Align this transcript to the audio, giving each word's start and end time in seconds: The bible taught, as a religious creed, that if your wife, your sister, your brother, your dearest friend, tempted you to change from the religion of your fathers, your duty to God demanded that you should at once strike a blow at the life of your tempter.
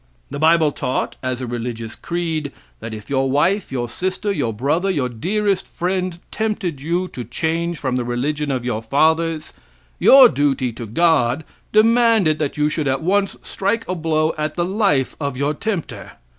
The 0.31 0.39
bible 0.39 0.71
taught, 0.71 1.15
as 1.21 1.41
a 1.41 1.45
religious 1.45 1.93
creed, 1.93 2.51
that 2.79 2.91
if 2.91 3.07
your 3.07 3.29
wife, 3.29 3.71
your 3.71 3.87
sister, 3.87 4.31
your 4.31 4.51
brother, 4.51 4.89
your 4.89 5.09
dearest 5.09 5.67
friend, 5.67 6.17
tempted 6.31 6.81
you 6.81 7.07
to 7.09 7.23
change 7.23 7.77
from 7.77 7.97
the 7.97 8.03
religion 8.03 8.49
of 8.49 8.65
your 8.65 8.81
fathers, 8.81 9.53
your 9.99 10.27
duty 10.27 10.73
to 10.73 10.87
God 10.87 11.43
demanded 11.71 12.39
that 12.39 12.57
you 12.57 12.67
should 12.67 12.87
at 12.87 13.03
once 13.03 13.37
strike 13.43 13.87
a 13.87 13.93
blow 13.93 14.33
at 14.39 14.55
the 14.55 14.65
life 14.65 15.15
of 15.21 15.37
your 15.37 15.53
tempter. 15.53 16.13